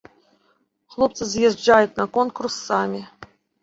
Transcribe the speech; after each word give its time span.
Хлопцы 0.95 1.23
з'язджаюць 1.35 1.95
на 2.03 2.11
конкурс 2.19 2.53
самі. 2.69 3.09